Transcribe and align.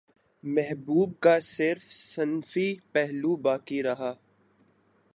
محبوب 0.43 1.11
کا 1.19 1.37
صرف 1.39 1.91
صنفی 1.91 2.73
پہلو 2.91 3.35
باقی 3.41 3.83
رہا 3.83 4.13